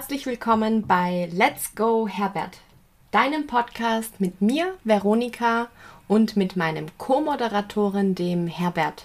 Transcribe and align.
Herzlich 0.00 0.24
willkommen 0.24 0.86
bei 0.86 1.28
Let's 1.30 1.74
Go 1.74 2.08
Herbert, 2.08 2.56
deinem 3.10 3.46
Podcast 3.46 4.18
mit 4.18 4.40
mir, 4.40 4.74
Veronika, 4.82 5.68
und 6.08 6.38
mit 6.38 6.56
meinem 6.56 6.86
Co-Moderatorin, 6.96 8.14
dem 8.14 8.46
Herbert. 8.46 9.04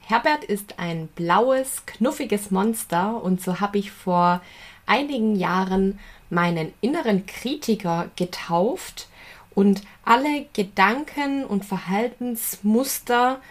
Herbert 0.00 0.42
ist 0.42 0.78
ein 0.78 1.08
blaues, 1.08 1.84
knuffiges 1.84 2.50
Monster 2.50 3.22
und 3.22 3.42
so 3.42 3.60
habe 3.60 3.76
ich 3.76 3.92
vor 3.92 4.40
einigen 4.86 5.36
Jahren 5.36 5.98
meinen 6.30 6.72
inneren 6.80 7.26
Kritiker 7.26 8.08
getauft 8.16 9.08
und 9.54 9.82
alle 10.06 10.46
Gedanken 10.54 11.44
und 11.44 11.66
Verhaltensmuster, 11.66 13.42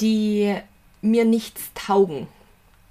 die 0.00 0.56
mir 1.02 1.24
nichts 1.24 1.70
taugen, 1.74 2.26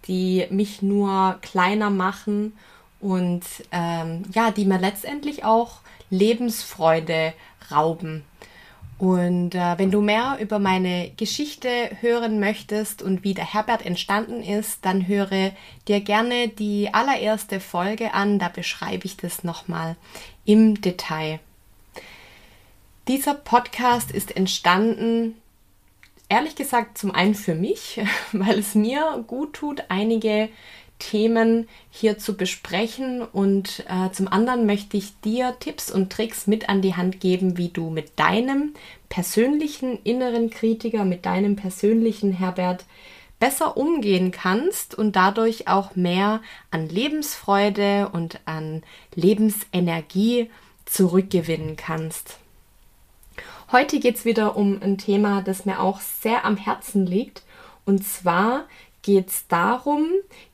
die 0.07 0.47
mich 0.51 0.81
nur 0.81 1.37
kleiner 1.41 1.89
machen 1.89 2.53
und 2.99 3.43
ähm, 3.71 4.23
ja, 4.33 4.51
die 4.51 4.65
mir 4.65 4.79
letztendlich 4.79 5.43
auch 5.43 5.79
Lebensfreude 6.09 7.33
rauben. 7.71 8.23
Und 8.97 9.55
äh, 9.55 9.77
wenn 9.77 9.91
du 9.91 9.99
mehr 9.99 10.37
über 10.39 10.57
meine 10.57 11.11
Geschichte 11.17 11.69
hören 11.99 12.39
möchtest 12.39 13.01
und 13.01 13.23
wie 13.23 13.33
der 13.33 13.53
Herbert 13.53 13.85
entstanden 13.85 14.41
ist, 14.41 14.85
dann 14.85 15.07
höre 15.07 15.51
dir 15.87 15.99
gerne 15.99 16.47
die 16.47 16.93
allererste 16.93 17.59
Folge 17.59 18.13
an, 18.13 18.39
da 18.39 18.47
beschreibe 18.47 19.05
ich 19.05 19.17
das 19.17 19.43
nochmal 19.43 19.97
im 20.45 20.79
Detail. 20.79 21.39
Dieser 23.09 23.33
Podcast 23.33 24.11
ist 24.11 24.35
entstanden, 24.35 25.35
ehrlich 26.29 26.55
gesagt, 26.55 26.97
zum 26.97 27.11
einen 27.11 27.35
für 27.35 27.53
mich, 27.53 27.99
weil 28.31 28.59
es 28.59 28.75
mir 28.75 29.23
gut 29.27 29.53
tut, 29.53 29.83
einige 29.89 30.47
Themen 30.99 31.67
hier 31.91 32.17
zu 32.17 32.37
besprechen 32.37 33.21
und 33.21 33.83
äh, 33.87 34.11
zum 34.11 34.27
anderen 34.27 34.65
möchte 34.65 34.97
ich 34.97 35.19
dir 35.21 35.55
Tipps 35.59 35.91
und 35.91 36.11
Tricks 36.11 36.47
mit 36.47 36.69
an 36.69 36.81
die 36.81 36.95
Hand 36.95 37.19
geben, 37.19 37.57
wie 37.57 37.69
du 37.69 37.89
mit 37.89 38.17
deinem 38.17 38.73
persönlichen 39.09 39.99
inneren 40.03 40.49
Kritiker, 40.49 41.05
mit 41.05 41.25
deinem 41.25 41.55
persönlichen 41.55 42.31
Herbert 42.31 42.85
besser 43.39 43.77
umgehen 43.77 44.31
kannst 44.31 44.95
und 44.95 45.15
dadurch 45.15 45.67
auch 45.67 45.95
mehr 45.95 46.41
an 46.71 46.87
Lebensfreude 46.87 48.09
und 48.13 48.39
an 48.45 48.83
Lebensenergie 49.13 50.49
zurückgewinnen 50.85 51.75
kannst. 51.75 52.37
Heute 53.71 53.99
geht 53.99 54.15
es 54.15 54.25
wieder 54.25 54.55
um 54.55 54.81
ein 54.81 54.97
Thema, 54.97 55.41
das 55.41 55.65
mir 55.65 55.81
auch 55.81 55.99
sehr 55.99 56.45
am 56.45 56.55
Herzen 56.55 57.05
liegt. 57.05 57.43
Und 57.83 58.05
zwar 58.05 58.65
geht 59.05 59.29
es 59.29 59.47
darum, 59.47 60.07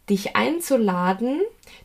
dich 0.10 0.36
einzuladen, 0.36 1.40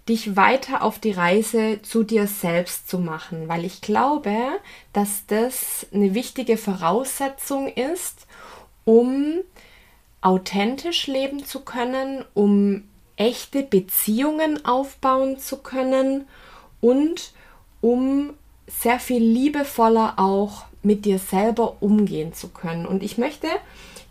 dich 0.09 0.35
weiter 0.35 0.83
auf 0.83 0.99
die 0.99 1.13
Reise 1.13 1.81
zu 1.83 2.03
dir 2.03 2.27
selbst 2.27 2.91
zu 2.91 2.99
machen, 2.99 3.47
weil 3.49 3.65
ich 3.65 3.81
glaube, 3.81 4.35
dass 4.93 5.27
das 5.29 5.87
eine 5.95 6.13
wichtige 6.15 6.57
Voraussetzung 6.57 7.69
ist, 7.69 8.27
um 8.85 9.35
authentisch 10.23 11.07
leben 11.07 11.45
zu 11.45 11.61
können, 11.61 12.25
um 12.35 12.83
echte 13.15 13.63
Beziehungen 13.63 14.65
aufbauen 14.65 15.39
zu 15.39 15.59
können 15.59 16.27
und 16.81 17.33
um 17.81 18.35
sehr 18.67 18.99
viel 18.99 19.23
liebevoller 19.23 20.15
auch 20.17 20.65
mit 20.83 21.05
dir 21.05 21.21
selber 21.21 21.77
umgehen 21.79 22.35
zu 22.35 22.49
können. 22.49 22.87
Und 22.87 23.05
ich 23.05 23.19
möchte 23.19 23.47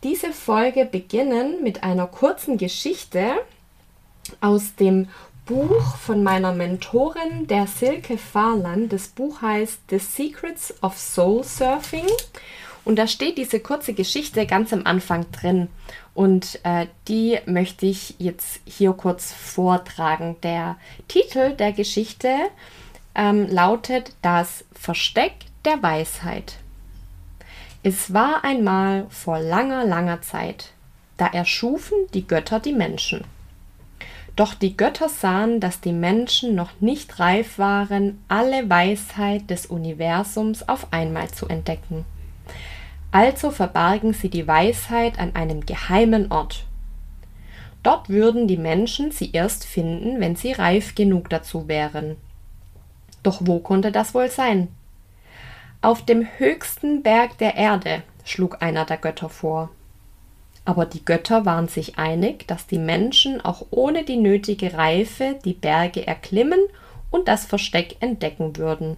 diese 0.06 0.34
Folge 0.34 0.86
beginnen 0.86 1.64
mit 1.64 1.84
einer 1.84 2.06
kurzen 2.06 2.60
Geschichte 2.60 3.38
aus 4.40 4.76
dem 4.76 5.08
Buch 5.48 5.98
von 5.98 6.22
meiner 6.22 6.54
Mentorin, 6.54 7.48
der 7.48 7.66
Silke 7.66 8.20
Farland. 8.20 8.94
Das 8.94 9.08
Buch 9.08 9.42
heißt 9.42 9.80
The 9.90 9.98
Secrets 9.98 10.76
of 10.84 10.96
Soul 10.96 11.44
Surfing. 11.44 12.06
Und 12.84 12.98
da 12.98 13.08
steht 13.08 13.40
diese 13.40 13.60
kurze 13.60 13.96
Geschichte 13.96 14.46
ganz 14.46 14.72
am 14.74 14.86
Anfang 14.86 15.26
drin. 15.32 15.70
Und 16.14 16.60
äh, 16.62 16.86
die 17.08 17.40
möchte 17.48 17.88
ich 17.88 18.14
jetzt 18.20 18.60
hier 18.64 18.94
kurz 18.94 19.34
vortragen. 19.34 20.36
Der 20.44 20.78
Titel 21.08 21.54
der 21.54 21.72
Geschichte 21.72 22.30
ähm, 23.16 23.48
lautet 23.50 24.14
Das 24.22 24.66
Versteck 24.72 25.34
der 25.66 25.82
Weisheit. 25.82 26.60
Es 27.88 28.16
war 28.16 28.44
einmal 28.44 29.06
vor 29.10 29.38
langer, 29.38 29.86
langer 29.86 30.20
Zeit, 30.24 30.72
da 31.18 31.28
erschufen 31.28 31.96
die 32.16 32.26
Götter 32.26 32.60
die 32.60 32.74
Menschen. 32.74 33.24
Doch 34.36 34.56
die 34.56 34.76
Götter 34.76 35.08
sahen, 35.08 35.60
dass 35.60 35.82
die 35.82 35.92
Menschen 35.92 36.56
noch 36.56 36.72
nicht 36.82 37.20
reif 37.20 37.60
waren, 37.60 38.24
alle 38.28 38.68
Weisheit 38.72 39.52
des 39.52 39.68
Universums 39.68 40.68
auf 40.68 40.92
einmal 40.94 41.30
zu 41.30 41.48
entdecken. 41.48 42.06
Also 43.12 43.52
verbargen 43.52 44.14
sie 44.14 44.30
die 44.30 44.48
Weisheit 44.48 45.20
an 45.20 45.36
einem 45.36 45.64
geheimen 45.64 46.32
Ort. 46.32 46.66
Dort 47.84 48.10
würden 48.10 48.48
die 48.48 48.58
Menschen 48.58 49.12
sie 49.12 49.30
erst 49.32 49.64
finden, 49.64 50.20
wenn 50.20 50.36
sie 50.36 50.54
reif 50.54 50.96
genug 50.96 51.30
dazu 51.30 51.68
wären. 51.68 52.16
Doch 53.22 53.42
wo 53.42 53.60
konnte 53.60 53.92
das 53.92 54.16
wohl 54.16 54.32
sein? 54.32 54.70
Auf 55.86 56.04
dem 56.04 56.28
höchsten 56.40 57.04
Berg 57.04 57.38
der 57.38 57.58
Erde, 57.58 58.02
schlug 58.24 58.64
einer 58.64 58.86
der 58.86 58.98
Götter 58.98 59.30
vor. 59.30 59.70
Aber 60.66 60.88
die 60.88 61.06
Götter 61.06 61.46
waren 61.46 61.68
sich 61.68 62.00
einig, 62.00 62.48
dass 62.48 62.66
die 62.66 62.80
Menschen 62.80 63.40
auch 63.40 63.68
ohne 63.70 64.04
die 64.04 64.18
nötige 64.18 64.74
Reife 64.74 65.40
die 65.46 65.54
Berge 65.54 66.08
erklimmen 66.08 66.60
und 67.12 67.28
das 67.28 67.46
Versteck 67.46 67.98
entdecken 68.00 68.58
würden. 68.58 68.98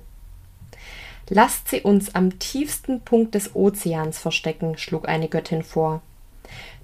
Lasst 1.28 1.68
sie 1.68 1.81
uns 1.81 2.16
am 2.16 2.40
tiefsten 2.40 3.02
Punkt 3.02 3.36
des 3.36 3.54
Ozeans 3.54 4.18
verstecken, 4.18 4.78
schlug 4.78 5.09
eine 5.09 5.28
Göttin 5.28 5.64
vor. 5.64 6.02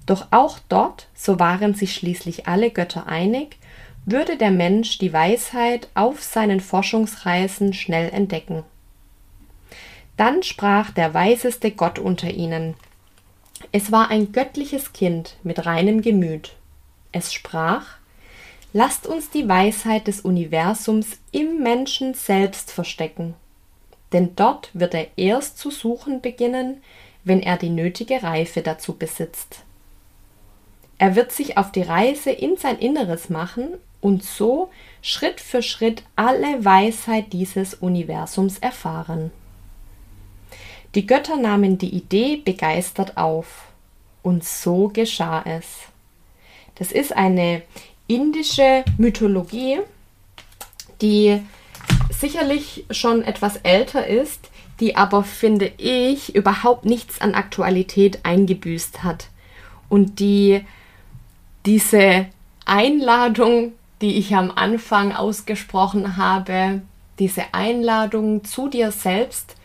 Doch 0.04 0.26
auch 0.32 0.58
dort, 0.68 1.08
so 1.14 1.38
waren 1.38 1.72
sich 1.72 1.94
schließlich 1.94 2.46
alle 2.46 2.70
Götter 2.70 3.06
einig, 3.06 3.56
würde 4.04 4.36
der 4.36 4.50
Mensch 4.50 4.98
die 4.98 5.14
Weisheit 5.14 5.88
auf 5.94 6.22
seinen 6.22 6.60
Forschungsreisen 6.60 7.72
schnell 7.72 8.10
entdecken. 8.10 8.64
Dann 10.16 10.42
sprach 10.42 10.90
der 10.90 11.14
weiseste 11.14 11.70
Gott 11.70 11.98
unter 11.98 12.30
ihnen. 12.30 12.74
Es 13.72 13.90
war 13.90 14.10
ein 14.10 14.32
göttliches 14.32 14.92
Kind 14.92 15.36
mit 15.42 15.66
reinem 15.66 16.02
Gemüt. 16.02 16.52
Es 17.12 17.32
sprach 17.32 17.96
Lasst 18.76 19.06
uns 19.06 19.30
die 19.30 19.48
Weisheit 19.48 20.08
des 20.08 20.22
Universums 20.22 21.18
im 21.30 21.62
Menschen 21.62 22.12
selbst 22.12 22.72
verstecken, 22.72 23.34
denn 24.12 24.34
dort 24.34 24.70
wird 24.72 24.94
er 24.94 25.06
erst 25.16 25.58
zu 25.58 25.70
suchen 25.70 26.20
beginnen, 26.20 26.82
wenn 27.22 27.40
er 27.40 27.56
die 27.56 27.70
nötige 27.70 28.24
Reife 28.24 28.62
dazu 28.62 28.94
besitzt. 28.96 29.62
Er 30.98 31.14
wird 31.14 31.30
sich 31.30 31.56
auf 31.56 31.70
die 31.70 31.82
Reise 31.82 32.30
in 32.30 32.56
sein 32.56 32.78
Inneres 32.80 33.30
machen 33.30 33.68
und 34.00 34.24
so 34.24 34.70
Schritt 35.02 35.40
für 35.40 35.62
Schritt 35.62 36.02
alle 36.16 36.64
Weisheit 36.64 37.32
dieses 37.32 37.74
Universums 37.74 38.58
erfahren. 38.58 39.30
Die 40.94 41.06
Götter 41.06 41.36
nahmen 41.36 41.78
die 41.78 41.94
Idee 41.94 42.36
begeistert 42.36 43.16
auf. 43.16 43.66
Und 44.22 44.44
so 44.44 44.88
geschah 44.88 45.42
es. 45.44 45.66
Das 46.76 46.92
ist 46.92 47.14
eine 47.14 47.62
indische 48.06 48.84
Mythologie, 48.96 49.80
die 51.02 51.40
sicherlich 52.10 52.84
schon 52.90 53.22
etwas 53.22 53.56
älter 53.58 54.06
ist, 54.06 54.50
die 54.80 54.96
aber, 54.96 55.24
finde 55.24 55.72
ich, 55.76 56.34
überhaupt 56.34 56.84
nichts 56.84 57.20
an 57.20 57.34
Aktualität 57.34 58.24
eingebüßt 58.24 59.02
hat. 59.02 59.28
Und 59.88 60.20
die 60.20 60.64
diese 61.66 62.26
Einladung, 62.66 63.72
die 64.00 64.18
ich 64.18 64.34
am 64.34 64.50
Anfang 64.50 65.12
ausgesprochen 65.12 66.16
habe, 66.16 66.82
diese 67.18 67.42
Einladung 67.52 68.44
zu 68.44 68.68
dir 68.68 68.90
selbst, 68.90 69.56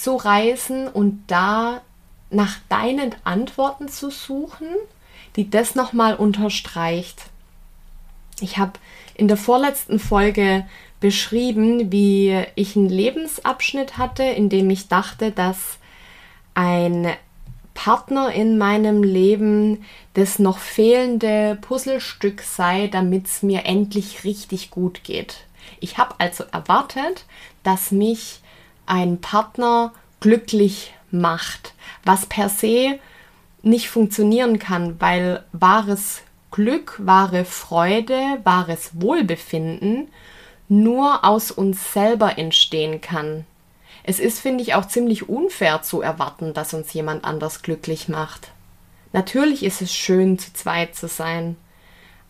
zu 0.00 0.16
reisen 0.16 0.88
und 0.88 1.24
da 1.26 1.82
nach 2.30 2.56
deinen 2.68 3.14
Antworten 3.24 3.88
zu 3.88 4.10
suchen, 4.10 4.68
die 5.36 5.50
das 5.50 5.74
nochmal 5.74 6.14
unterstreicht. 6.14 7.22
Ich 8.40 8.58
habe 8.58 8.72
in 9.14 9.28
der 9.28 9.36
vorletzten 9.36 9.98
Folge 9.98 10.66
beschrieben, 11.00 11.92
wie 11.92 12.44
ich 12.54 12.76
einen 12.76 12.88
Lebensabschnitt 12.88 13.98
hatte, 13.98 14.22
in 14.22 14.48
dem 14.48 14.70
ich 14.70 14.88
dachte, 14.88 15.32
dass 15.32 15.78
ein 16.54 17.08
Partner 17.74 18.32
in 18.32 18.58
meinem 18.58 19.02
Leben 19.02 19.84
das 20.14 20.38
noch 20.38 20.58
fehlende 20.58 21.58
Puzzlestück 21.60 22.42
sei, 22.42 22.88
damit 22.88 23.26
es 23.26 23.42
mir 23.42 23.64
endlich 23.64 24.24
richtig 24.24 24.70
gut 24.70 25.04
geht. 25.04 25.44
Ich 25.80 25.98
habe 25.98 26.14
also 26.18 26.44
erwartet, 26.52 27.24
dass 27.62 27.90
mich 27.90 28.40
ein 28.90 29.20
Partner 29.20 29.92
glücklich 30.20 30.92
macht, 31.10 31.74
was 32.04 32.26
per 32.26 32.48
se 32.48 32.98
nicht 33.62 33.88
funktionieren 33.88 34.58
kann, 34.58 35.00
weil 35.00 35.44
wahres 35.52 36.22
Glück, 36.50 36.96
wahre 36.98 37.44
Freude, 37.44 38.20
wahres 38.44 38.90
Wohlbefinden 39.00 40.08
nur 40.68 41.24
aus 41.24 41.50
uns 41.50 41.92
selber 41.92 42.38
entstehen 42.38 43.00
kann. 43.00 43.44
Es 44.02 44.18
ist, 44.18 44.40
finde 44.40 44.62
ich, 44.62 44.74
auch 44.74 44.86
ziemlich 44.86 45.28
unfair 45.28 45.82
zu 45.82 46.00
erwarten, 46.00 46.54
dass 46.54 46.74
uns 46.74 46.92
jemand 46.92 47.24
anders 47.24 47.62
glücklich 47.62 48.08
macht. 48.08 48.50
Natürlich 49.12 49.64
ist 49.64 49.82
es 49.82 49.94
schön, 49.94 50.38
zu 50.38 50.52
zweit 50.52 50.94
zu 50.94 51.06
sein, 51.06 51.56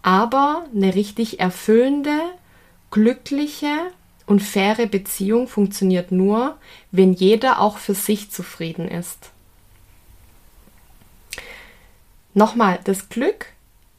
aber 0.02 0.64
eine 0.74 0.94
richtig 0.94 1.40
erfüllende, 1.40 2.18
glückliche 2.90 3.92
und 4.30 4.38
faire 4.38 4.86
Beziehung 4.86 5.48
funktioniert 5.48 6.12
nur, 6.12 6.56
wenn 6.92 7.12
jeder 7.12 7.58
auch 7.58 7.78
für 7.78 7.94
sich 7.94 8.30
zufrieden 8.30 8.86
ist. 8.86 9.30
Nochmal, 12.32 12.78
das 12.84 13.08
Glück, 13.08 13.46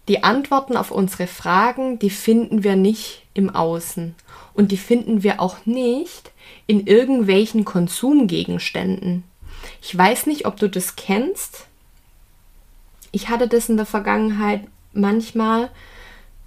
die 0.07 0.24
Antworten 0.24 0.78
auf 0.78 0.89
unsere 0.89 1.28
Fragen, 1.28 2.00
die 2.00 2.10
finden 2.10 2.63
wir 2.63 2.78
nicht 2.78 3.24
im 3.33 3.50
Außen 3.50 4.16
und 4.54 4.72
die 4.72 4.78
finden 4.78 5.22
wir 5.22 5.42
auch 5.42 5.66
nicht 5.66 6.31
in 6.66 6.88
irgendwelchen 6.88 7.66
Konsumgegenständen. 7.66 9.25
Ich 9.81 9.98
weiß 9.98 10.27
nicht, 10.27 10.45
ob 10.45 10.56
du 10.56 10.69
das 10.69 10.95
kennst. 10.95 11.68
Ich 13.12 13.27
hatte 13.27 13.50
das 13.50 13.68
in 13.68 13.75
der 13.75 13.86
Vergangenheit 13.86 14.62
manchmal 14.94 15.69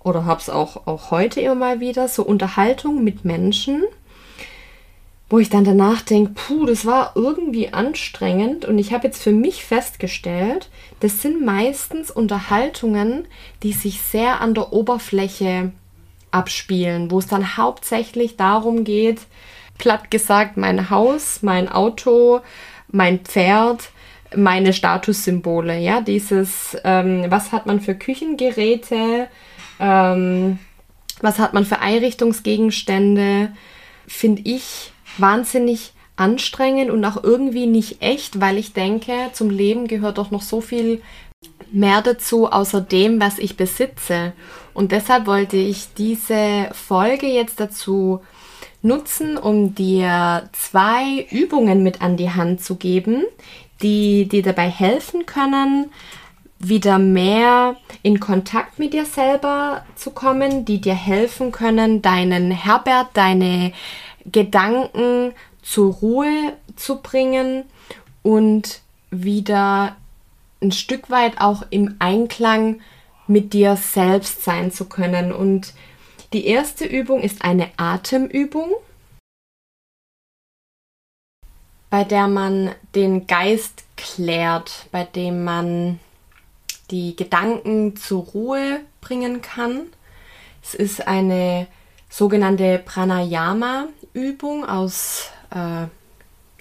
oder 0.05 0.27
habe 0.27 0.41
es 0.41 0.51
auch, 0.51 0.87
auch 0.87 1.11
heute 1.11 1.41
immer 1.41 1.55
mal 1.55 1.81
wieder, 1.81 2.07
so 2.07 2.23
Unterhaltung 2.23 3.03
mit 3.03 3.25
Menschen, 3.25 3.83
wo 5.31 5.39
ich 5.39 5.49
dann 5.49 5.65
danach 5.65 6.03
denke, 6.03 6.33
puh, 6.35 6.67
das 6.67 6.85
war 6.85 7.13
irgendwie 7.17 7.73
anstrengend. 7.73 8.67
Und 8.67 8.79
ich 8.79 8.93
habe 8.93 9.07
jetzt 9.07 9.23
für 9.23 9.33
mich 9.33 9.65
festgestellt, 9.65 10.69
das 11.01 11.23
sind 11.23 11.45
meistens 11.45 12.11
Unterhaltungen, 12.11 13.27
die 13.63 13.73
sich 13.73 14.03
sehr 14.03 14.41
an 14.41 14.55
der 14.55 14.73
Oberfläche 14.73 15.73
abspielen, 16.31 17.11
wo 17.11 17.19
es 17.19 17.27
dann 17.27 17.57
hauptsächlich 17.57 18.37
darum 18.37 18.85
geht, 18.85 19.23
platt 19.79 20.11
gesagt, 20.11 20.57
mein 20.59 20.91
Haus, 20.91 21.43
mein 21.43 21.69
Auto, 21.69 22.41
mein 22.89 23.21
Pferd, 23.21 23.91
meine 24.37 24.73
Statussymbole, 24.73 25.79
ja, 25.79 26.01
dieses, 26.01 26.77
ähm, 26.85 27.25
was 27.29 27.53
hat 27.53 27.67
man 27.67 27.81
für 27.81 27.95
Küchengeräte, 27.95 29.29
ähm, 29.85 30.59
was 31.21 31.39
hat 31.39 31.53
man 31.53 31.67
für 31.67 31.81
Einrichtungsgegenstände, 31.81 33.53
finde 34.07 34.43
ich 34.45 34.93
wahnsinnig 35.19 35.93
anstrengend 36.17 36.91
und 36.91 37.05
auch 37.05 37.23
irgendwie 37.23 37.67
nicht 37.67 38.01
echt, 38.01 38.41
weil 38.41 38.57
ich 38.57 38.73
denke, 38.73 39.13
zum 39.33 39.51
Leben 39.51 39.87
gehört 39.87 40.19
doch 40.19 40.31
noch 40.31 40.43
so 40.43 40.61
viel 40.61 41.03
mehr 41.71 42.03
dazu, 42.03 42.51
außer 42.51 42.81
dem, 42.81 43.21
was 43.21 43.39
ich 43.39 43.57
besitze. 43.57 44.33
Und 44.73 44.93
deshalb 44.93 45.27
wollte 45.27 45.57
ich 45.57 45.93
diese 45.95 46.71
Folge 46.73 47.27
jetzt 47.27 47.61
dazu 47.61 48.21
nutzen, 48.81 49.37
um 49.37 49.75
dir 49.75 50.49
zwei 50.53 51.27
Übungen 51.31 51.83
mit 51.83 52.01
an 52.01 52.17
die 52.17 52.31
Hand 52.31 52.63
zu 52.63 52.77
geben, 52.77 53.25
die 53.83 54.29
dir 54.29 54.43
dabei 54.43 54.69
helfen 54.69 55.27
können, 55.27 55.91
wieder 56.69 56.99
mehr 56.99 57.77
in 58.03 58.21
Kontakt 58.21 58.79
mit 58.79 58.93
dir 58.93 59.07
selber 59.07 59.85
zu 59.95 60.11
kommen, 60.11 60.65
die 60.65 60.81
dir 60.81 60.95
helfen 60.95 61.53
können, 61.53 62.03
deinen 62.03 62.51
Herbert, 62.51 63.09
deine 63.15 63.73
Gedanken 64.25 65.33
zur 65.63 65.95
Ruhe 65.95 66.55
zu 66.77 67.01
bringen 67.01 67.65
und 68.23 68.81
wieder 69.11 69.97
ein 70.63 70.73
Stück 70.73 71.11
weit 71.11 71.41
auch 71.41 71.65
im 71.71 71.97
Einklang 71.99 72.81
mit 73.27 73.53
dir 73.53 73.77
selbst 73.77 74.45
sein 74.45 74.73
zu 74.73 74.87
können. 74.87 75.33
Und 75.33 75.75
die 76.33 76.47
erste 76.47 76.85
Übung 76.85 77.21
ist 77.21 77.45
eine 77.45 77.71
Atemübung, 77.77 78.71
bei 81.91 82.05
der 82.05 82.29
man 82.29 82.75
den 82.95 83.27
Geist 83.27 83.85
klärt, 83.97 84.87
bei 84.91 85.05
dem 85.05 85.45
man 85.45 86.01
die 86.91 87.17
Gedanken 87.17 87.97
zur 87.97 88.25
Ruhe 88.25 88.81
bringen 89.01 89.43
kann. 89.43 89.87
Es 90.63 90.75
ist 90.75 91.07
eine 91.07 91.67
sogenannte 92.09 92.79
Pranayama-Übung 92.85 94.65
aus 94.65 95.31
äh, 95.51 95.87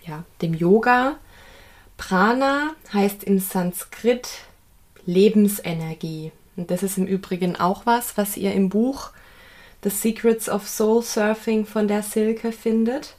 ja, 0.06 0.24
dem 0.42 0.54
Yoga. 0.54 1.16
Prana 1.98 2.72
heißt 2.92 3.24
im 3.24 3.40
Sanskrit 3.40 4.28
Lebensenergie. 5.06 6.31
Und 6.56 6.72
das 6.72 6.84
ist 6.84 6.98
im 6.98 7.08
Übrigen 7.08 7.56
auch 7.56 7.86
was, 7.86 8.18
was 8.18 8.38
ihr 8.38 8.54
im 8.54 8.69
Buch 8.69 9.12
The 9.84 9.90
Secrets 9.90 10.50
of 10.50 10.68
Soul 10.68 11.02
Surfing 11.04 11.66
von 11.66 11.88
der 11.88 12.04
Silke 12.04 12.52
findet. 12.52 13.16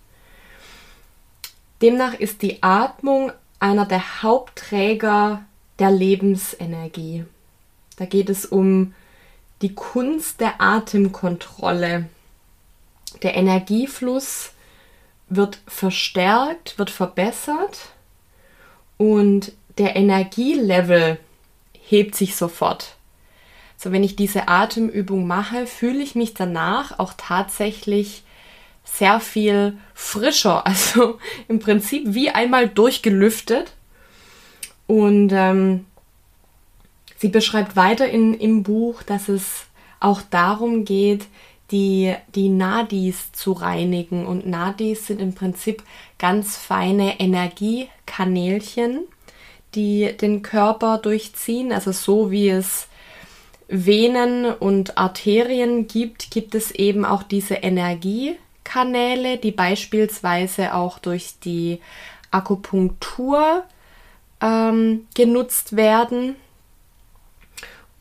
Demnach 1.82 2.14
ist 2.14 2.42
die 2.42 2.62
Atmung 2.62 3.32
einer 3.60 3.84
der 3.86 4.22
Hauptträger 4.22 5.44
der 5.78 5.90
Lebensenergie. 5.90 7.24
Da 7.96 8.06
geht 8.06 8.28
es 8.30 8.46
um 8.46 8.94
die 9.62 9.74
Kunst 9.74 10.40
der 10.40 10.60
Atemkontrolle. 10.60 12.08
Der 13.22 13.34
Energiefluss 13.34 14.52
wird 15.28 15.60
verstärkt, 15.66 16.78
wird 16.78 16.90
verbessert 16.90 17.92
und 18.96 19.52
der 19.78 19.96
Energielevel 19.96 21.18
hebt 21.72 22.14
sich 22.14 22.36
sofort. 22.36 22.96
So, 23.76 23.92
wenn 23.92 24.04
ich 24.04 24.16
diese 24.16 24.48
Atemübung 24.48 25.26
mache, 25.26 25.66
fühle 25.66 26.02
ich 26.02 26.14
mich 26.14 26.34
danach 26.34 26.98
auch 26.98 27.14
tatsächlich 27.16 28.22
sehr 28.84 29.20
viel 29.20 29.76
frischer. 29.94 30.64
Also 30.74 31.18
im 31.48 31.58
Prinzip 31.58 32.14
wie 32.14 32.30
einmal 32.30 32.68
durchgelüftet 32.68 33.72
und 34.86 35.30
ähm, 35.32 35.86
sie 37.16 37.28
beschreibt 37.28 37.76
weiter 37.76 38.08
in, 38.08 38.34
im 38.34 38.62
Buch, 38.62 39.02
dass 39.02 39.28
es 39.28 39.66
auch 40.00 40.20
darum 40.22 40.84
geht, 40.84 41.26
die, 41.70 42.14
die 42.34 42.50
Nadis 42.50 43.32
zu 43.32 43.52
reinigen. 43.52 44.26
Und 44.26 44.46
Nadis 44.46 45.06
sind 45.06 45.20
im 45.20 45.34
Prinzip 45.34 45.82
ganz 46.18 46.56
feine 46.56 47.18
Energiekanälchen, 47.20 49.00
die 49.74 50.14
den 50.20 50.42
Körper 50.42 50.98
durchziehen. 50.98 51.72
Also 51.72 51.92
so 51.92 52.30
wie 52.30 52.50
es 52.50 52.88
Venen 53.68 54.44
und 54.44 54.98
Arterien 54.98 55.88
gibt, 55.88 56.30
gibt 56.30 56.54
es 56.54 56.70
eben 56.70 57.06
auch 57.06 57.22
diese 57.22 57.54
Energiekanäle, 57.54 59.38
die 59.38 59.52
beispielsweise 59.52 60.74
auch 60.74 60.98
durch 60.98 61.40
die 61.42 61.80
Akupunktur 62.30 63.64
ähm, 64.44 65.06
genutzt 65.14 65.74
werden. 65.74 66.36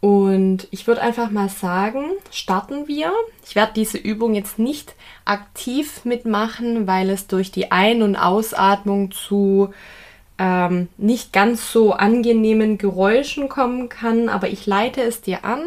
Und 0.02 0.68
ich 0.72 0.86
würde 0.86 1.02
einfach 1.02 1.32
mal 1.32 1.48
sagen, 1.48 2.04
starten 2.30 2.90
wir. 2.90 3.14
Ich 3.46 3.56
werde 3.56 3.72
diese 3.74 3.98
Übung 3.98 4.36
jetzt 4.36 4.60
nicht 4.60 4.96
aktiv 5.24 6.04
mitmachen, 6.04 6.86
weil 6.88 7.10
es 7.10 7.28
durch 7.28 7.52
die 7.52 7.72
Ein- 7.72 8.02
und 8.02 8.18
Ausatmung 8.18 9.12
zu 9.12 9.74
ähm, 10.38 10.90
nicht 10.98 11.32
ganz 11.32 11.72
so 11.72 11.94
angenehmen 11.94 12.78
Geräuschen 12.78 13.48
kommen 13.48 13.88
kann. 13.88 14.28
Aber 14.28 14.50
ich 14.50 14.66
leite 14.66 15.02
es 15.02 15.22
dir 15.22 15.46
an 15.46 15.62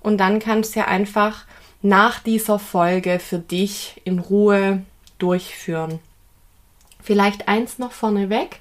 und 0.00 0.18
dann 0.18 0.40
kannst 0.40 0.74
du 0.74 0.80
ja 0.80 0.86
einfach 0.86 1.46
nach 1.80 2.18
dieser 2.18 2.58
Folge 2.58 3.18
für 3.18 3.38
dich 3.38 4.02
in 4.04 4.18
Ruhe 4.18 4.82
durchführen. 5.18 6.00
Vielleicht 7.02 7.48
eins 7.48 7.78
noch 7.78 7.92
vorneweg. 7.92 8.60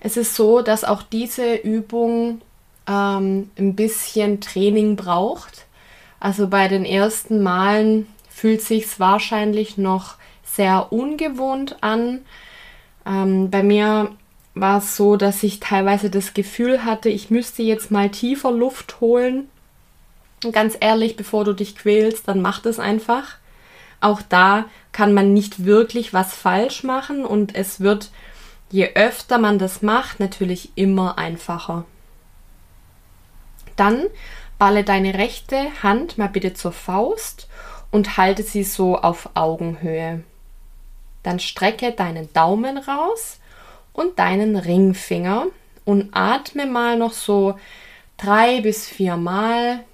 Es 0.00 0.16
ist 0.16 0.34
so, 0.34 0.62
dass 0.62 0.84
auch 0.84 1.02
diese 1.02 1.54
Übung 1.54 2.40
ähm, 2.88 3.50
ein 3.58 3.76
bisschen 3.76 4.40
Training 4.40 4.96
braucht. 4.96 5.66
Also 6.18 6.48
bei 6.48 6.68
den 6.68 6.84
ersten 6.84 7.42
Malen 7.42 8.06
fühlt 8.28 8.62
sich 8.62 8.98
wahrscheinlich 8.98 9.78
noch 9.78 10.16
sehr 10.44 10.92
ungewohnt 10.92 11.76
an. 11.82 12.20
Ähm, 13.06 13.50
bei 13.50 13.62
mir 13.62 14.10
war 14.54 14.78
es 14.78 14.96
so, 14.96 15.16
dass 15.16 15.42
ich 15.42 15.60
teilweise 15.60 16.10
das 16.10 16.34
Gefühl 16.34 16.84
hatte, 16.84 17.08
ich 17.08 17.30
müsste 17.30 17.62
jetzt 17.62 17.90
mal 17.90 18.10
tiefer 18.10 18.50
Luft 18.50 19.00
holen. 19.00 19.48
Ganz 20.52 20.76
ehrlich, 20.80 21.16
bevor 21.16 21.44
du 21.44 21.52
dich 21.52 21.76
quälst, 21.76 22.26
dann 22.28 22.40
mach 22.40 22.60
das 22.60 22.78
einfach. 22.78 23.36
Auch 24.00 24.22
da 24.22 24.64
kann 24.92 25.12
man 25.12 25.34
nicht 25.34 25.64
wirklich 25.64 26.14
was 26.14 26.34
falsch 26.34 26.82
machen 26.82 27.24
und 27.24 27.54
es 27.54 27.80
wird 27.80 28.10
je 28.70 28.94
öfter 28.94 29.38
man 29.38 29.58
das 29.58 29.82
macht, 29.82 30.20
natürlich 30.20 30.70
immer 30.76 31.18
einfacher. 31.18 31.84
Dann 33.76 34.06
balle 34.58 34.84
deine 34.84 35.14
rechte 35.14 35.56
Hand 35.82 36.18
mal 36.18 36.28
bitte 36.28 36.54
zur 36.54 36.72
Faust 36.72 37.48
und 37.90 38.16
halte 38.16 38.42
sie 38.42 38.62
so 38.62 38.98
auf 38.98 39.30
Augenhöhe. 39.34 40.22
Dann 41.22 41.40
strecke 41.40 41.92
deinen 41.92 42.32
Daumen 42.32 42.78
raus 42.78 43.38
und 43.92 44.18
deinen 44.18 44.56
Ringfinger 44.56 45.46
und 45.84 46.10
atme 46.12 46.66
mal 46.66 46.96
noch 46.96 47.12
so 47.12 47.58
drei 48.16 48.60
bis 48.60 48.88
vier 48.88 49.16
Mal 49.16 49.84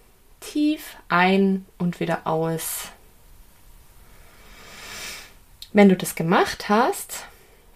tief 0.40 0.96
ein 1.08 1.64
und 1.78 2.00
wieder 2.00 2.26
aus. 2.26 2.88
Wenn 5.72 5.88
du 5.88 5.96
das 5.96 6.14
gemacht 6.14 6.68
hast, 6.68 7.24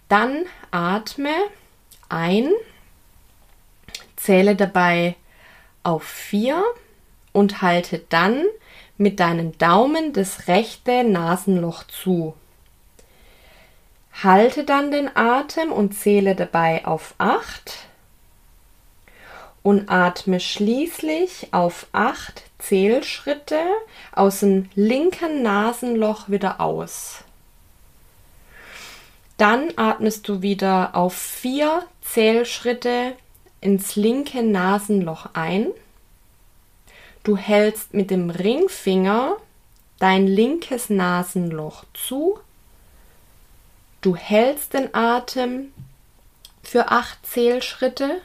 dann 0.09 0.45
atme 0.71 1.35
ein, 2.09 2.51
zähle 4.17 4.57
dabei 4.57 5.17
auf 5.83 6.05
vier 6.05 6.63
und 7.33 7.63
halte 7.63 8.01
dann 8.09 8.45
mit 8.97 9.21
deinen 9.21 9.57
Daumen 9.59 10.13
das 10.13 10.47
rechte 10.49 11.05
Nasenloch 11.05 11.85
zu. 11.85 12.35
Halte 14.23 14.65
dann 14.65 14.91
den 14.91 15.17
Atem 15.17 15.73
und 15.73 15.95
zähle 15.95 16.35
dabei 16.35 16.85
auf 16.85 17.15
acht 17.17 17.87
und 19.63 19.91
atme 19.91 20.41
schließlich 20.41 21.49
auf 21.53 21.87
acht 21.93 22.45
Zählschritte 22.59 23.61
aus 24.13 24.41
dem 24.41 24.69
linken 24.75 25.43
Nasenloch 25.43 26.29
wieder 26.29 26.61
aus. 26.61 27.25
Dann 29.41 29.73
atmest 29.77 30.29
du 30.29 30.43
wieder 30.43 30.95
auf 30.95 31.15
vier 31.15 31.87
Zählschritte 32.03 33.17
ins 33.63 33.97
linke 33.97 34.43
Nasenloch 34.43 35.31
ein. 35.33 35.69
Du 37.23 37.39
hältst 37.39 37.95
mit 37.95 38.11
dem 38.11 38.29
Ringfinger 38.29 39.39
dein 39.99 40.27
linkes 40.27 40.91
Nasenloch 40.91 41.85
zu. 41.95 42.39
Du 44.03 44.15
hältst 44.15 44.75
den 44.75 44.95
Atem 44.95 45.73
für 46.63 46.89
acht 46.89 47.25
Zählschritte 47.25 48.21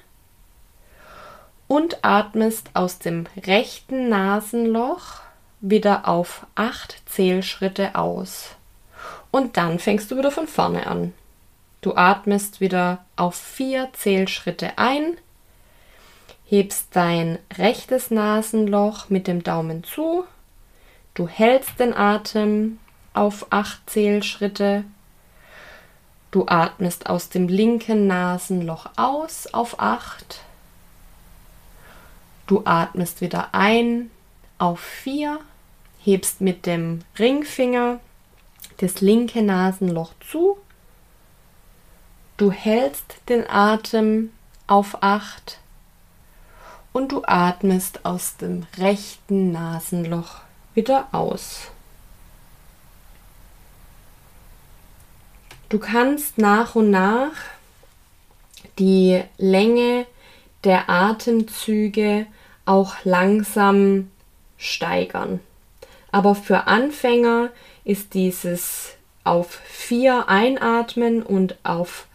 und 1.70 2.04
atmest 2.04 2.72
aus 2.74 3.00
dem 3.00 3.26
rechten 3.42 4.10
Nasenloch 4.10 5.22
wieder 5.62 6.10
auf 6.10 6.46
acht 6.56 7.02
Zählschritte 7.06 7.96
aus. 7.96 8.55
Und 9.36 9.58
dann 9.58 9.80
fängst 9.80 10.10
du 10.10 10.18
wieder 10.18 10.32
von 10.32 10.48
vorne 10.48 10.88
an. 10.88 11.12
Du 11.82 11.94
atmest 11.98 12.62
wieder 12.62 13.04
auf 13.18 13.36
vier 13.36 13.90
Zählschritte 13.92 14.78
ein, 14.78 15.18
hebst 16.46 16.96
dein 16.96 17.40
rechtes 17.58 18.12
Nasenloch 18.12 19.10
mit 19.10 19.28
dem 19.28 19.44
Daumen 19.44 19.84
zu, 19.84 20.24
du 21.16 21.28
hältst 21.28 21.82
den 21.82 21.94
Atem 21.94 22.80
auf 23.14 23.48
acht 23.50 23.90
Zählschritte, 23.90 24.86
du 26.32 26.46
atmest 26.48 27.10
aus 27.10 27.28
dem 27.28 27.50
linken 27.50 28.08
Nasenloch 28.08 28.86
aus 28.96 29.54
auf 29.54 29.82
acht, 29.82 30.44
du 32.48 32.62
atmest 32.64 33.20
wieder 33.20 33.50
ein 33.52 34.12
auf 34.60 34.80
vier, 34.80 35.42
hebst 36.06 36.40
mit 36.40 36.66
dem 36.66 37.02
Ringfinger 37.20 38.00
das 38.78 39.02
linke 39.02 39.42
Nasenloch 39.42 40.14
zu. 40.30 40.58
Du 42.38 42.52
hältst 42.52 43.16
den 43.30 43.50
Atem 43.50 44.32
auf 44.68 45.02
acht 45.02 45.60
und 46.92 47.12
du 47.12 47.24
atmest 47.26 48.06
aus 48.06 48.38
dem 48.38 48.66
rechten 48.78 49.52
Nasenloch 49.52 50.42
wieder 50.74 51.08
aus. 51.12 51.72
Du 55.70 55.80
kannst 55.80 56.38
nach 56.38 56.76
und 56.76 56.92
nach 56.92 57.34
die 58.78 59.24
Länge 59.38 60.06
der 60.64 60.90
Atemzüge 60.90 62.28
auch 62.66 62.96
langsam 63.04 64.12
steigern. 64.58 65.40
Aber 66.16 66.34
für 66.34 66.68
Anfänger 66.68 67.50
ist 67.84 68.14
dieses 68.14 68.94
auf 69.26 69.60
vier 69.66 70.30
einatmen 70.30 71.22
und 71.22 71.58
auf 71.64 72.08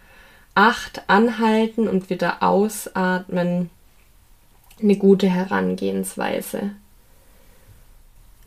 acht 0.54 1.02
anhalten 1.10 1.86
und 1.86 2.08
wieder 2.08 2.42
ausatmen 2.42 3.68
eine 4.80 4.96
gute 4.96 5.28
Herangehensweise. 5.28 6.70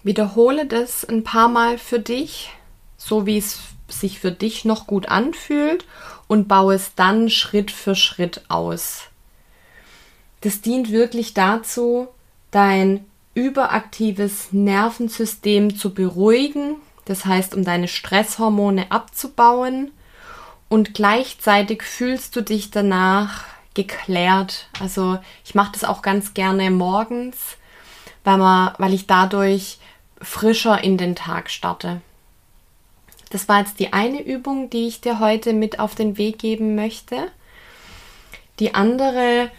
Wiederhole 0.01 0.65
das 0.65 1.05
ein 1.05 1.23
paar 1.23 1.49
Mal 1.49 1.77
für 1.77 1.99
dich, 1.99 2.49
so 2.97 3.27
wie 3.27 3.37
es 3.37 3.59
sich 3.87 4.19
für 4.19 4.31
dich 4.31 4.65
noch 4.65 4.87
gut 4.87 5.07
anfühlt 5.07 5.85
und 6.27 6.47
baue 6.47 6.73
es 6.73 6.95
dann 6.95 7.29
Schritt 7.29 7.69
für 7.69 7.93
Schritt 7.93 8.41
aus. 8.47 9.03
Das 10.41 10.61
dient 10.61 10.89
wirklich 10.89 11.35
dazu, 11.35 12.07
dein 12.49 13.05
überaktives 13.33 14.51
Nervensystem 14.51 15.75
zu 15.75 15.93
beruhigen 15.93 16.75
das 17.05 17.25
heißt, 17.25 17.53
um 17.55 17.63
deine 17.63 17.87
Stresshormone 17.87 18.91
abzubauen 18.91 19.91
und 20.69 20.93
gleichzeitig 20.93 21.83
fühlst 21.83 22.35
du 22.35 22.41
dich 22.41 22.71
danach 22.71 23.43
geklärt. 23.73 24.67
Also 24.79 25.19
ich 25.43 25.55
mache 25.55 25.73
das 25.73 25.83
auch 25.83 26.01
ganz 26.01 26.33
gerne 26.33 26.71
morgens, 26.71 27.57
weil, 28.23 28.37
man, 28.37 28.73
weil 28.77 28.93
ich 28.93 29.07
dadurch 29.07 29.79
frischer 30.21 30.83
in 30.83 30.97
den 30.97 31.15
Tag 31.15 31.49
starte. 31.49 32.01
Das 33.29 33.49
war 33.49 33.59
jetzt 33.59 33.79
die 33.79 33.91
eine 33.93 34.21
Übung, 34.21 34.69
die 34.69 34.87
ich 34.87 35.01
dir 35.01 35.19
heute 35.19 35.53
mit 35.53 35.79
auf 35.79 35.95
den 35.95 36.17
Weg 36.17 36.39
geben 36.39 36.75
möchte. 36.75 37.31
Die 38.59 38.75
andere 38.75 39.49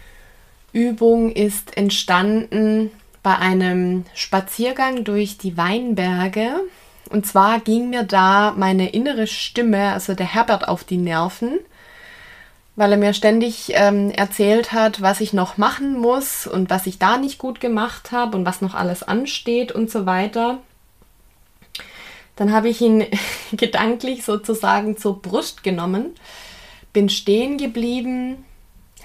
Übung 0.71 1.31
ist 1.31 1.77
entstanden 1.77 2.89
bei 3.25 3.39
einem 3.39 4.05
Spaziergang 4.13 5.03
durch 5.03 5.39
die 5.39 5.57
Weinberge. 5.57 6.61
Und 7.09 7.25
zwar 7.25 7.59
ging 7.59 7.89
mir 7.89 8.03
da 8.03 8.53
meine 8.55 8.89
innere 8.91 9.25
Stimme, 9.25 9.93
also 9.93 10.13
der 10.13 10.31
Herbert, 10.31 10.67
auf 10.67 10.83
die 10.83 10.97
Nerven, 10.97 11.57
weil 12.75 12.91
er 12.91 12.99
mir 12.99 13.15
ständig 13.15 13.71
ähm, 13.73 14.11
erzählt 14.11 14.73
hat, 14.73 15.01
was 15.01 15.21
ich 15.21 15.33
noch 15.33 15.57
machen 15.57 15.99
muss 15.99 16.45
und 16.45 16.69
was 16.69 16.85
ich 16.85 16.99
da 16.99 17.17
nicht 17.17 17.39
gut 17.39 17.59
gemacht 17.59 18.11
habe 18.11 18.37
und 18.37 18.45
was 18.45 18.61
noch 18.61 18.75
alles 18.75 19.01
ansteht 19.01 19.71
und 19.71 19.89
so 19.89 20.05
weiter. 20.05 20.59
Dann 22.35 22.53
habe 22.53 22.69
ich 22.69 22.79
ihn 22.79 23.07
gedanklich 23.53 24.23
sozusagen 24.23 24.97
zur 24.97 25.19
Brust 25.19 25.63
genommen, 25.63 26.13
bin 26.93 27.09
stehen 27.09 27.57
geblieben, 27.57 28.45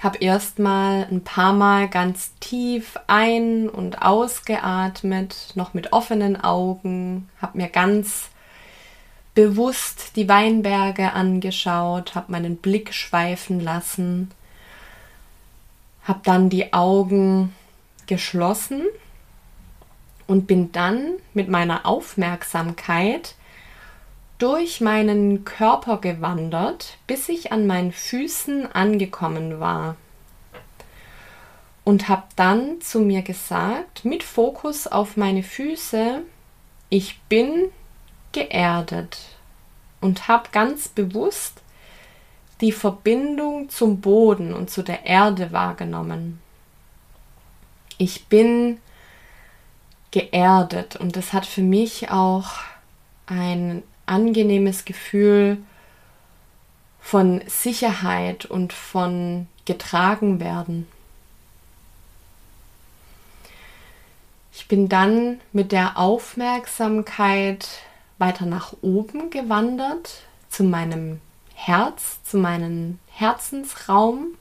habe 0.01 0.17
erstmal 0.17 1.07
ein 1.11 1.23
paar 1.23 1.53
Mal 1.53 1.87
ganz 1.87 2.33
tief 2.39 2.97
ein- 3.07 3.69
und 3.69 4.01
ausgeatmet, 4.01 5.53
noch 5.55 5.73
mit 5.73 5.93
offenen 5.93 6.43
Augen, 6.43 7.29
habe 7.39 7.59
mir 7.59 7.69
ganz 7.69 8.29
bewusst 9.35 10.15
die 10.15 10.27
Weinberge 10.27 11.13
angeschaut, 11.13 12.15
habe 12.15 12.31
meinen 12.31 12.57
Blick 12.57 12.93
schweifen 12.93 13.59
lassen, 13.59 14.31
habe 16.03 16.21
dann 16.23 16.49
die 16.49 16.73
Augen 16.73 17.55
geschlossen 18.07 18.83
und 20.25 20.47
bin 20.47 20.71
dann 20.71 21.13
mit 21.33 21.47
meiner 21.47 21.85
Aufmerksamkeit 21.85 23.35
durch 24.41 24.81
meinen 24.81 25.45
Körper 25.45 25.97
gewandert, 25.97 26.97
bis 27.05 27.29
ich 27.29 27.51
an 27.51 27.67
meinen 27.67 27.91
Füßen 27.91 28.71
angekommen 28.71 29.59
war. 29.59 29.97
Und 31.83 32.09
habe 32.09 32.23
dann 32.35 32.81
zu 32.81 33.01
mir 33.01 33.21
gesagt, 33.21 34.03
mit 34.03 34.23
Fokus 34.23 34.87
auf 34.87 35.15
meine 35.15 35.43
Füße, 35.43 36.23
ich 36.89 37.21
bin 37.29 37.69
geerdet 38.31 39.19
und 39.99 40.27
habe 40.27 40.49
ganz 40.51 40.87
bewusst 40.87 41.61
die 42.61 42.71
Verbindung 42.71 43.69
zum 43.69 44.01
Boden 44.01 44.53
und 44.53 44.71
zu 44.71 44.81
der 44.81 45.05
Erde 45.05 45.51
wahrgenommen. 45.51 46.39
Ich 47.99 48.25
bin 48.25 48.79
geerdet 50.09 50.95
und 50.95 51.15
das 51.15 51.31
hat 51.31 51.45
für 51.45 51.61
mich 51.61 52.09
auch 52.09 52.53
ein 53.27 53.83
angenehmes 54.11 54.85
Gefühl 54.85 55.57
von 56.99 57.41
Sicherheit 57.47 58.45
und 58.45 58.73
von 58.73 59.47
getragen 59.65 60.39
werden. 60.39 60.87
Ich 64.53 64.67
bin 64.67 64.89
dann 64.89 65.39
mit 65.53 65.71
der 65.71 65.97
Aufmerksamkeit 65.97 67.67
weiter 68.17 68.45
nach 68.45 68.73
oben 68.81 69.29
gewandert 69.29 70.23
zu 70.49 70.63
meinem 70.63 71.21
Herz, 71.55 72.21
zu 72.23 72.37
meinem 72.37 72.99
Herzensraum, 73.07 74.35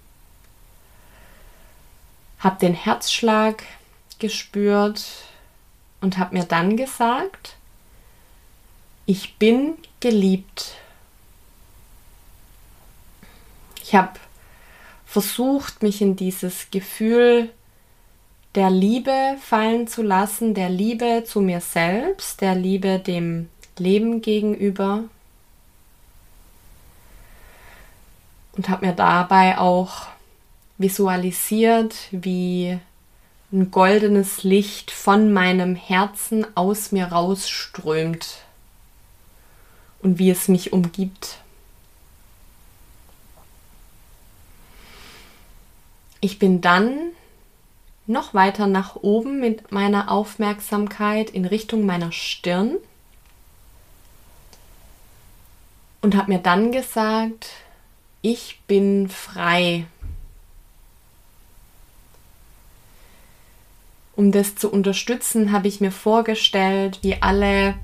habe 2.38 2.58
den 2.58 2.74
Herzschlag 2.74 3.62
gespürt 4.18 5.04
und 6.00 6.18
habe 6.18 6.36
mir 6.36 6.44
dann 6.44 6.76
gesagt, 6.76 7.56
ich 9.10 9.38
bin 9.38 9.76
geliebt. 9.98 10.76
Ich 13.82 13.96
habe 13.96 14.12
versucht, 15.04 15.82
mich 15.82 16.00
in 16.00 16.14
dieses 16.14 16.70
Gefühl 16.70 17.50
der 18.54 18.70
Liebe 18.70 19.36
fallen 19.40 19.88
zu 19.88 20.02
lassen, 20.02 20.54
der 20.54 20.68
Liebe 20.68 21.24
zu 21.26 21.40
mir 21.40 21.60
selbst, 21.60 22.40
der 22.40 22.54
Liebe 22.54 23.00
dem 23.00 23.48
Leben 23.78 24.22
gegenüber. 24.22 25.04
und 28.56 28.68
habe 28.68 28.86
mir 28.86 28.92
dabei 28.92 29.58
auch 29.58 30.08
visualisiert, 30.76 31.94
wie 32.10 32.78
ein 33.52 33.70
goldenes 33.70 34.42
Licht 34.42 34.90
von 34.90 35.32
meinem 35.32 35.76
Herzen 35.76 36.44
aus 36.56 36.92
mir 36.92 37.06
rausströmt 37.06 38.42
und 40.02 40.18
wie 40.18 40.30
es 40.30 40.48
mich 40.48 40.72
umgibt. 40.72 41.38
Ich 46.20 46.38
bin 46.38 46.60
dann 46.60 46.98
noch 48.06 48.34
weiter 48.34 48.66
nach 48.66 48.96
oben 48.96 49.40
mit 49.40 49.72
meiner 49.72 50.10
Aufmerksamkeit 50.10 51.30
in 51.30 51.44
Richtung 51.44 51.86
meiner 51.86 52.12
Stirn 52.12 52.76
und 56.02 56.16
habe 56.16 56.32
mir 56.32 56.38
dann 56.38 56.72
gesagt, 56.72 57.50
ich 58.22 58.60
bin 58.66 59.08
frei. 59.08 59.86
Um 64.16 64.32
das 64.32 64.56
zu 64.56 64.70
unterstützen, 64.70 65.52
habe 65.52 65.68
ich 65.68 65.80
mir 65.80 65.92
vorgestellt, 65.92 66.98
wie 67.02 67.22
alle 67.22 67.76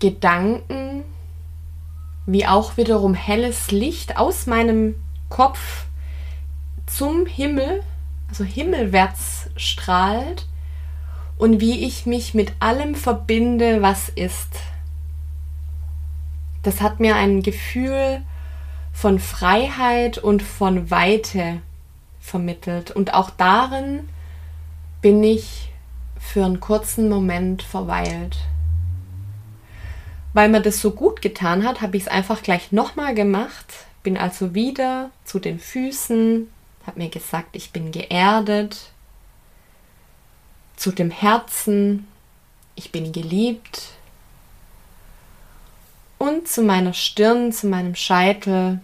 Gedanken, 0.00 1.04
wie 2.26 2.46
auch 2.46 2.76
wiederum 2.76 3.14
helles 3.14 3.70
Licht 3.70 4.16
aus 4.16 4.46
meinem 4.46 4.96
Kopf 5.28 5.86
zum 6.86 7.26
Himmel, 7.26 7.82
also 8.28 8.44
himmelwärts 8.44 9.50
strahlt 9.56 10.46
und 11.38 11.60
wie 11.60 11.84
ich 11.86 12.06
mich 12.06 12.34
mit 12.34 12.52
allem 12.60 12.94
verbinde, 12.94 13.82
was 13.82 14.08
ist. 14.08 14.58
Das 16.62 16.80
hat 16.80 17.00
mir 17.00 17.16
ein 17.16 17.42
Gefühl 17.42 18.22
von 18.92 19.18
Freiheit 19.18 20.18
und 20.18 20.42
von 20.42 20.90
Weite 20.90 21.62
vermittelt. 22.20 22.90
Und 22.90 23.14
auch 23.14 23.30
darin 23.30 24.08
bin 25.00 25.22
ich 25.22 25.72
für 26.18 26.44
einen 26.44 26.60
kurzen 26.60 27.08
Moment 27.08 27.62
verweilt. 27.62 28.36
Weil 30.32 30.48
mir 30.48 30.60
das 30.60 30.80
so 30.80 30.92
gut 30.92 31.22
getan 31.22 31.66
hat, 31.66 31.80
habe 31.80 31.96
ich 31.96 32.04
es 32.04 32.08
einfach 32.08 32.42
gleich 32.42 32.72
nochmal 32.72 33.14
gemacht. 33.14 33.86
Bin 34.02 34.16
also 34.16 34.54
wieder 34.54 35.10
zu 35.24 35.38
den 35.38 35.58
Füßen, 35.58 36.50
habe 36.86 36.98
mir 36.98 37.08
gesagt, 37.08 37.50
ich 37.52 37.72
bin 37.72 37.92
geerdet, 37.92 38.90
zu 40.76 40.92
dem 40.92 41.10
Herzen, 41.10 42.06
ich 42.74 42.92
bin 42.92 43.12
geliebt 43.12 43.90
und 46.20 46.48
zu 46.48 46.62
meiner 46.62 46.92
Stirn, 46.92 47.52
zu 47.52 47.66
meinem 47.66 47.94
Scheitel, 47.94 48.80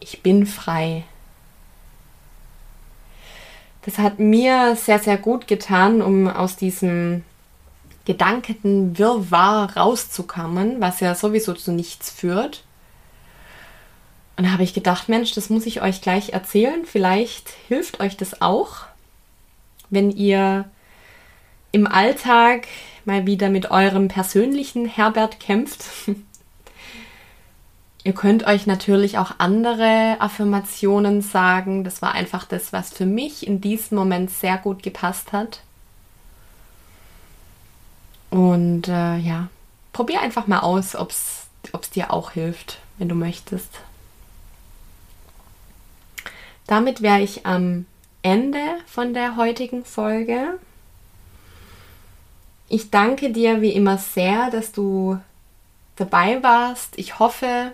ich 0.00 0.22
bin 0.22 0.46
frei. 0.46 1.04
Das 3.82 3.98
hat 3.98 4.18
mir 4.18 4.76
sehr, 4.76 4.98
sehr 4.98 5.16
gut 5.16 5.46
getan, 5.46 6.02
um 6.02 6.28
aus 6.28 6.56
diesem 6.56 7.24
gedanketen 8.08 8.98
Wirrwarr 8.98 9.76
rauszukommen, 9.76 10.80
was 10.80 11.00
ja 11.00 11.14
sowieso 11.14 11.52
zu 11.52 11.72
nichts 11.72 12.10
führt. 12.10 12.64
Und 14.38 14.44
da 14.44 14.50
habe 14.52 14.62
ich 14.62 14.72
gedacht, 14.72 15.10
Mensch, 15.10 15.32
das 15.32 15.50
muss 15.50 15.66
ich 15.66 15.82
euch 15.82 16.00
gleich 16.00 16.30
erzählen. 16.30 16.86
Vielleicht 16.86 17.50
hilft 17.68 18.00
euch 18.00 18.16
das 18.16 18.40
auch, 18.40 18.86
wenn 19.90 20.10
ihr 20.10 20.64
im 21.70 21.86
Alltag 21.86 22.66
mal 23.04 23.26
wieder 23.26 23.50
mit 23.50 23.70
eurem 23.70 24.08
persönlichen 24.08 24.86
Herbert 24.86 25.38
kämpft. 25.38 25.84
ihr 28.04 28.14
könnt 28.14 28.46
euch 28.46 28.66
natürlich 28.66 29.18
auch 29.18 29.32
andere 29.36 30.16
Affirmationen 30.18 31.20
sagen. 31.20 31.84
Das 31.84 32.00
war 32.00 32.12
einfach 32.12 32.46
das, 32.46 32.72
was 32.72 32.90
für 32.90 33.04
mich 33.04 33.46
in 33.46 33.60
diesem 33.60 33.98
Moment 33.98 34.30
sehr 34.30 34.56
gut 34.56 34.82
gepasst 34.82 35.32
hat. 35.32 35.60
Und 38.30 38.88
äh, 38.88 39.16
ja, 39.16 39.48
probier 39.92 40.20
einfach 40.20 40.46
mal 40.46 40.60
aus, 40.60 40.94
ob 40.94 41.10
es 41.10 41.90
dir 41.94 42.12
auch 42.12 42.32
hilft, 42.32 42.78
wenn 42.98 43.08
du 43.08 43.14
möchtest. 43.14 43.80
Damit 46.66 47.00
wäre 47.00 47.20
ich 47.20 47.46
am 47.46 47.86
Ende 48.22 48.60
von 48.86 49.14
der 49.14 49.36
heutigen 49.36 49.84
Folge. 49.84 50.58
Ich 52.68 52.90
danke 52.90 53.32
dir 53.32 53.62
wie 53.62 53.72
immer 53.72 53.96
sehr, 53.96 54.50
dass 54.50 54.72
du 54.72 55.18
dabei 55.96 56.42
warst. 56.42 56.98
Ich 56.98 57.18
hoffe, 57.18 57.72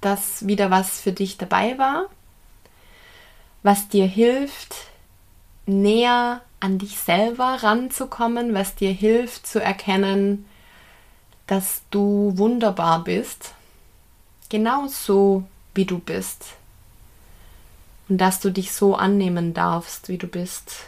dass 0.00 0.46
wieder 0.46 0.70
was 0.70 1.00
für 1.00 1.12
dich 1.12 1.38
dabei 1.38 1.76
war, 1.78 2.06
was 3.64 3.88
dir 3.88 4.06
hilft, 4.06 4.76
näher 5.66 6.42
an 6.60 6.78
dich 6.78 6.98
selber 6.98 7.62
ranzukommen, 7.62 8.54
was 8.54 8.74
dir 8.74 8.92
hilft 8.92 9.46
zu 9.46 9.62
erkennen, 9.62 10.46
dass 11.46 11.82
du 11.90 12.32
wunderbar 12.36 13.04
bist, 13.04 13.54
genauso 14.48 15.44
wie 15.74 15.84
du 15.84 15.98
bist. 15.98 16.54
Und 18.08 18.18
dass 18.18 18.40
du 18.40 18.50
dich 18.50 18.72
so 18.72 18.94
annehmen 18.94 19.52
darfst, 19.52 20.08
wie 20.08 20.18
du 20.18 20.28
bist. 20.28 20.84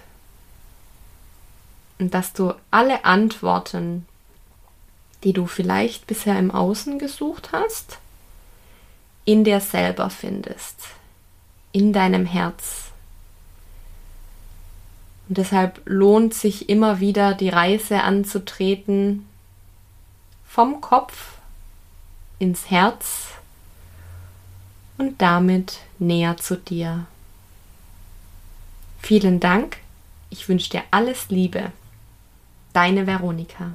Und 1.99 2.15
dass 2.15 2.33
du 2.33 2.55
alle 2.71 3.05
Antworten, 3.05 4.07
die 5.25 5.33
du 5.33 5.47
vielleicht 5.47 6.07
bisher 6.07 6.39
im 6.39 6.53
Außen 6.53 6.99
gesucht 6.99 7.51
hast, 7.53 7.99
in 9.25 9.43
dir 9.43 9.61
selber 9.61 10.11
findest, 10.11 10.77
in 11.73 11.93
deinem 11.93 12.25
Herz 12.25 12.88
und 15.29 15.37
deshalb 15.37 15.83
lohnt 15.85 16.35
sich 16.35 16.69
immer 16.69 17.01
wieder 17.01 17.35
die 17.35 17.51
Reise 17.51 18.03
anzutreten 18.03 19.27
vom 20.47 20.81
Kopf 20.81 21.35
ins 22.39 22.71
Herz 22.71 23.29
und 24.97 25.21
damit 25.21 25.81
näher 25.99 26.37
zu 26.37 26.57
dir. 26.57 27.07
Vielen 29.01 29.41
Dank. 29.41 29.79
Ich 30.31 30.49
wünsche 30.49 30.71
dir 30.71 30.83
alles 30.91 31.29
Liebe. 31.29 31.73
Deine 32.73 33.07
Veronika. 33.07 33.73